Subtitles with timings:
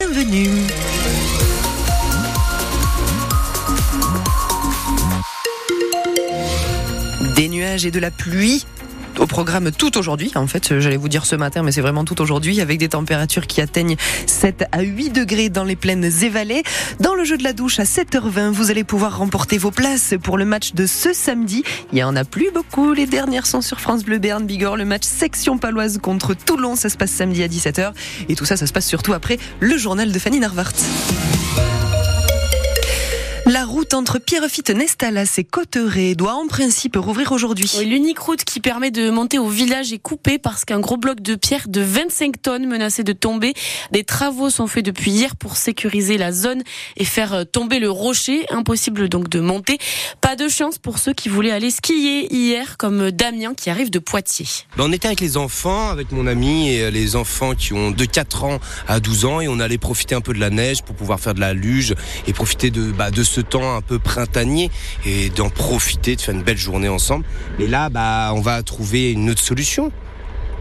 [0.00, 0.48] Bienvenue.
[7.34, 8.64] Des nuages et de la pluie
[9.18, 10.32] au programme tout aujourd'hui.
[10.34, 13.46] En fait, j'allais vous dire ce matin, mais c'est vraiment tout aujourd'hui, avec des températures
[13.46, 13.96] qui atteignent
[14.26, 16.62] 7 à 8 degrés dans les plaines et vallées.
[17.00, 20.38] Dans le jeu de la douche à 7h20, vous allez pouvoir remporter vos places pour
[20.38, 21.64] le match de ce samedi.
[21.92, 22.92] Il y en a plus beaucoup.
[22.92, 24.76] Les dernières sont sur France Bleu Berne Bigorre.
[24.76, 27.92] Le match section paloise contre Toulon, ça se passe samedi à 17h.
[28.28, 30.72] Et tout ça, ça se passe surtout après le journal de Fanny Narvart.
[33.58, 37.68] La route entre Pierrefitte, Nestalas et Cotteret doit en principe rouvrir aujourd'hui.
[37.84, 41.34] L'unique route qui permet de monter au village est coupée parce qu'un gros bloc de
[41.34, 43.54] pierre de 25 tonnes menacé de tomber.
[43.90, 46.62] Des travaux sont faits depuis hier pour sécuriser la zone
[46.96, 48.46] et faire tomber le rocher.
[48.50, 49.78] Impossible donc de monter.
[50.20, 53.98] Pas de chance pour ceux qui voulaient aller skier hier, comme Damien qui arrive de
[53.98, 54.46] Poitiers.
[54.78, 58.44] On était avec les enfants, avec mon ami et les enfants qui ont de 4
[58.44, 61.18] ans à 12 ans et on allait profiter un peu de la neige pour pouvoir
[61.18, 61.96] faire de la luge
[62.28, 64.70] et profiter de, bah, de ce temps un peu printanier
[65.04, 67.24] et d'en profiter, de faire une belle journée ensemble.
[67.58, 69.90] Mais là, bah, on va trouver une autre solution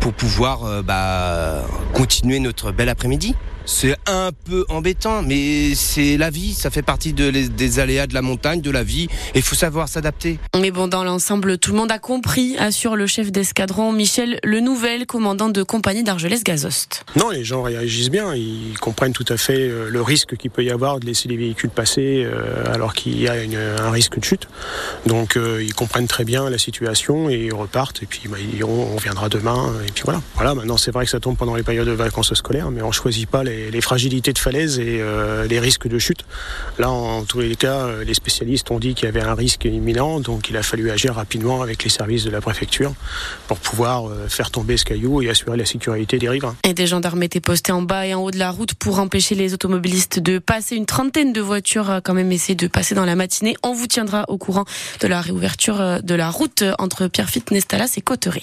[0.00, 3.34] pour pouvoir euh, bah, continuer notre bel après-midi.
[3.68, 6.54] C'est un peu embêtant, mais c'est la vie.
[6.54, 9.08] Ça fait partie de, des aléas de la montagne, de la vie.
[9.34, 10.38] Et il faut savoir s'adapter.
[10.58, 14.60] Mais bon, dans l'ensemble, tout le monde a compris, assure le chef d'escadron Michel Le
[14.60, 17.04] Nouvel, commandant de compagnie d'Argelès-Gazost.
[17.16, 18.36] Non, les gens réagissent bien.
[18.36, 21.36] Ils comprennent tout à fait euh, le risque qu'il peut y avoir de laisser les
[21.36, 24.46] véhicules passer euh, alors qu'il y a une, un risque de chute.
[25.06, 28.00] Donc, euh, ils comprennent très bien la situation et ils repartent.
[28.04, 29.72] Et puis, bah, ils diront, on viendra demain.
[29.88, 30.22] Et puis voilà.
[30.36, 32.92] Voilà, maintenant, c'est vrai que ça tombe pendant les périodes de vacances scolaires, mais on
[32.92, 36.24] choisit pas les les, fragilités de falaise et euh, les risques de chute.
[36.78, 39.64] Là, en, tous les cas, euh, les spécialistes ont dit qu'il y avait un risque
[39.64, 42.92] imminent, donc il a fallu agir rapidement avec les services de la préfecture
[43.48, 46.56] pour pouvoir euh, faire tomber ce caillou et assurer la sécurité des riverains.
[46.64, 49.34] Et des gendarmes étaient postés en bas et en haut de la route pour empêcher
[49.34, 50.76] les automobilistes de passer.
[50.76, 53.56] Une trentaine de voitures a quand même essayé de passer dans la matinée.
[53.62, 54.64] On vous tiendra au courant
[55.00, 58.40] de la réouverture de la route entre Pierrefitte, Nestalas et Cotteret.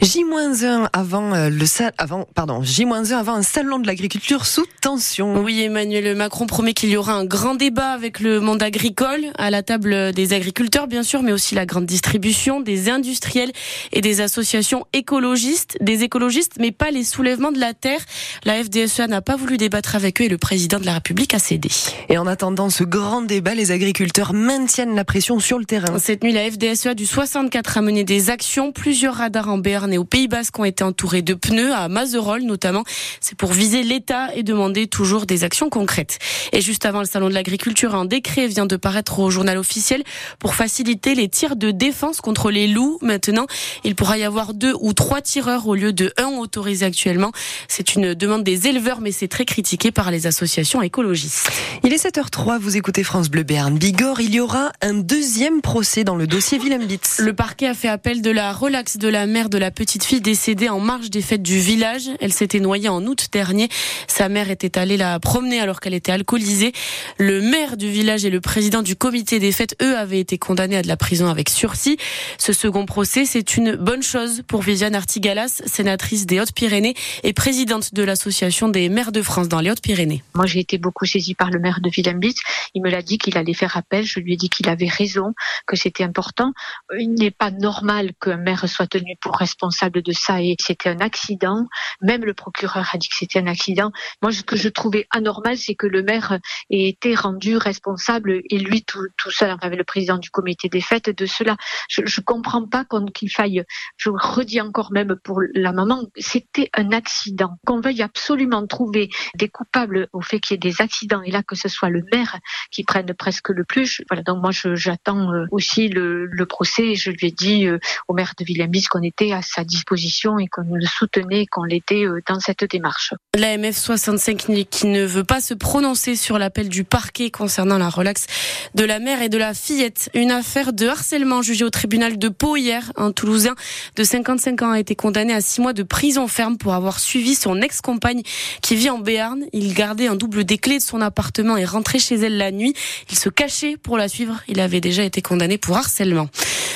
[0.00, 1.64] J-1 avant le
[1.98, 5.42] avant pardon J-1 avant un salon de l'agriculture sous tension.
[5.42, 9.50] Oui, Emmanuel Macron promet qu'il y aura un grand débat avec le monde agricole, à
[9.50, 13.50] la table des agriculteurs bien sûr, mais aussi la grande distribution, des industriels
[13.90, 17.98] et des associations écologistes, des écologistes, mais pas les soulèvements de la terre.
[18.44, 21.40] La FDSEA n'a pas voulu débattre avec eux et le président de la République a
[21.40, 21.70] cédé.
[22.08, 25.98] Et en attendant ce grand débat, les agriculteurs maintiennent la pression sur le terrain.
[25.98, 28.70] Cette nuit, la FDSEA du 64 a mené des actions.
[28.70, 32.44] Plusieurs radars en Béarn et au Pays Basque ont été entourés de pneus, à Mazerolles
[32.44, 32.84] notamment.
[33.20, 36.18] C'est pour viser l'État et demander toujours des actions concrètes.
[36.52, 40.02] Et juste avant le salon de l'agriculture, un décret vient de paraître au journal officiel
[40.38, 42.98] pour faciliter les tirs de défense contre les loups.
[43.02, 43.46] Maintenant,
[43.82, 47.32] il pourra y avoir deux ou trois tireurs au lieu de un autorisé actuellement.
[47.68, 51.50] C'est une demande des éleveurs, mais c'est très critiqué par les associations écologistes.
[51.82, 54.20] Il est 7h03, vous écoutez France Bleu Béarn Bigorre.
[54.20, 57.20] Il y aura un deuxième procès dans le dossier Willem-Bitz.
[57.20, 60.20] Le parquet a fait appel de la relaxe de la mère de la petite fille
[60.20, 62.10] décédée en marge des fêtes du village.
[62.20, 63.68] Elle s'était noyée en août dernier.
[64.06, 66.72] Sa mère était allée la promener alors qu'elle était alcoolisée.
[67.18, 70.76] Le maire du village et le président du comité des fêtes, eux, avaient été condamnés
[70.76, 71.96] à de la prison avec sursis.
[72.38, 77.94] Ce second procès, c'est une bonne chose pour Viviane Artigalas, sénatrice des Hautes-Pyrénées et présidente
[77.94, 80.22] de l'association des maires de France dans les Hautes-Pyrénées.
[80.34, 82.40] Moi, j'ai été beaucoup saisie par le maire de Willem-Bitz.
[82.74, 84.04] Il me l'a dit qu'il allait faire appel.
[84.04, 85.34] Je lui ai dit qu'il avait raison,
[85.66, 86.52] que c'était important.
[86.98, 91.00] Il n'est pas normal qu'un maire soit tenu pour responsable de ça et c'était un
[91.00, 91.66] accident.
[92.00, 93.92] Même le procureur a dit que c'était un accident.
[94.24, 96.38] Moi, ce que je trouvais anormal, c'est que le maire
[96.70, 101.10] ait été rendu responsable et lui tout, seul, avec le président du comité des fêtes,
[101.10, 101.58] de cela.
[101.90, 103.62] Je, je comprends pas qu'il faille,
[103.98, 107.58] je redis encore même pour la maman, c'était un accident.
[107.66, 111.42] Qu'on veuille absolument trouver des coupables au fait qu'il y ait des accidents et là
[111.42, 112.38] que ce soit le maire
[112.70, 114.00] qui prenne presque le plus.
[114.08, 118.14] Voilà, donc moi j'attends euh, aussi le, le, procès je lui ai dit euh, au
[118.14, 122.22] maire de Villembis qu'on était à sa disposition et qu'on le soutenait, qu'on l'était euh,
[122.26, 123.12] dans cette démarche.
[123.36, 128.26] L'AMF 65 qui ne veut pas se prononcer sur l'appel du parquet concernant la relaxe
[128.74, 130.10] de la mère et de la fillette.
[130.12, 132.92] Une affaire de harcèlement jugée au tribunal de Pau hier.
[132.96, 133.54] Un Toulousain
[133.96, 137.34] de 55 ans a été condamné à six mois de prison ferme pour avoir suivi
[137.34, 138.20] son ex-compagne
[138.60, 139.42] qui vit en Béarn.
[139.54, 142.74] Il gardait un double des clés de son appartement et rentrait chez elle la nuit.
[143.10, 144.42] Il se cachait pour la suivre.
[144.48, 146.28] Il avait déjà été condamné pour harcèlement.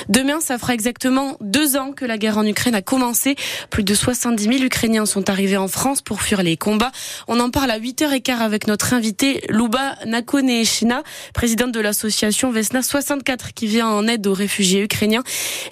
[0.08, 3.36] Demain, ça fera exactement deux ans que la guerre en Ukraine a commencé.
[3.68, 6.92] Plus de 70 000 Ukrainiens sont arrivés en France pour fuir les combats.
[7.26, 11.02] On en parle à 8h15 avec notre invité Luba Nakone-Shina,
[11.34, 15.22] présidente de l'association Vesna 64 qui vient en aide aux réfugiés ukrainiens.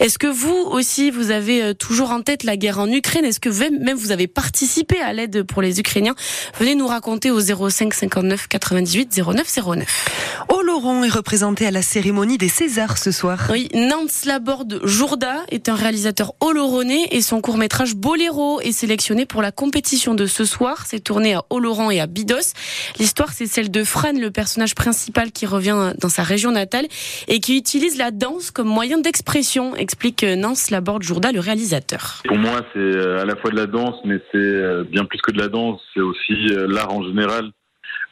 [0.00, 3.24] Est-ce que vous aussi, vous avez euh, toujours en tête la guerre en Ukraine?
[3.24, 6.14] Est-ce que même vous avez participé à l'aide pour les Ukrainiens?
[6.58, 10.35] Venez nous raconter au 05 59 98 09 09.
[10.76, 13.48] Oloron est représenté à la cérémonie des Césars ce soir.
[13.50, 19.40] Oui, Nance Laborde Jourda est un réalisateur oloronais et son court-métrage Boléro est sélectionné pour
[19.40, 20.84] la compétition de ce soir.
[20.84, 22.52] C'est tourné à Oloron et à Bidos.
[22.98, 26.86] L'histoire, c'est celle de Fran, le personnage principal qui revient dans sa région natale
[27.26, 32.20] et qui utilise la danse comme moyen d'expression, explique Nance Laborde Jourda, le réalisateur.
[32.28, 35.22] Pour moi, c'est euh, à la fois de la danse, mais c'est euh, bien plus
[35.22, 37.50] que de la danse, c'est aussi euh, l'art en général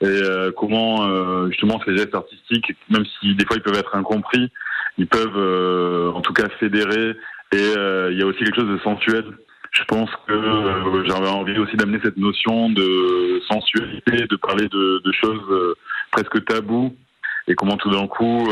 [0.01, 3.95] et euh, comment euh, justement ces gestes artistiques, même si des fois ils peuvent être
[3.95, 4.51] incompris,
[4.99, 7.17] ils peuvent euh, en tout cas fédérer.
[7.53, 7.73] Et
[8.11, 9.25] il y a aussi quelque chose de sensuel.
[9.71, 15.77] Je pense que j'avais envie aussi d'amener cette notion de sensualité, de parler de, choses
[16.11, 16.97] presque taboues,
[17.47, 18.49] et comment tout d'un coup,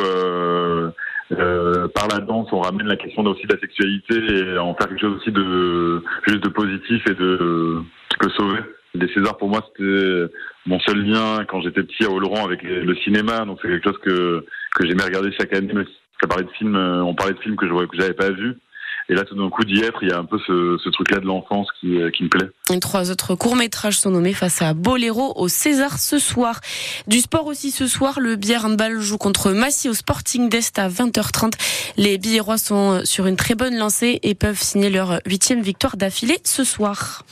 [1.31, 5.01] par la danse, on ramène la question aussi de la sexualité et en faire quelque
[5.01, 7.83] chose aussi de juste de positif et de
[8.21, 8.61] qui sauver.
[8.95, 10.33] Les Césars, pour moi, c'était
[10.67, 13.45] mon seul lien quand j'étais petit à Oloron avec le cinéma.
[13.45, 14.45] Donc, c'est quelque chose que,
[14.75, 15.73] que j'aimais regarder chaque année.
[16.21, 18.57] Ça parlait de films, euh, on parlait de films que je que j'avais pas vus.
[19.09, 21.19] Et là, tout d'un coup, d'y être, il y a un peu ce, ce truc-là
[21.19, 22.49] de l'enfance qui, euh, qui me plaît.
[22.73, 26.61] Et trois autres courts-métrages sont nommés face à Boléro au César ce soir.
[27.09, 30.89] Du sport aussi ce soir, le Bière Handball joue contre Massy au Sporting d'Est à
[30.89, 31.55] 20h30.
[31.97, 36.39] Les Billérois sont sur une très bonne lancée et peuvent signer leur huitième victoire d'affilée
[36.45, 37.25] ce soir.